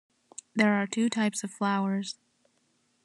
There 0.55 0.73
are 0.73 0.87
two 0.87 1.09
types 1.09 1.43
of 1.43 1.51
flowers. 1.51 2.17